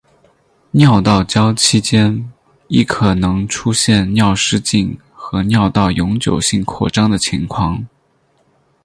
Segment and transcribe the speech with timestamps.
[0.71, 2.27] 尿道交期间
[2.67, 7.85] 亦可能出现尿失禁和尿道永久性扩张的情况。